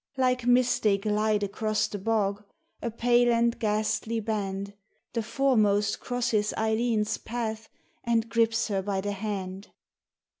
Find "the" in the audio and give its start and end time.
1.85-1.99, 5.13-5.21, 9.01-9.11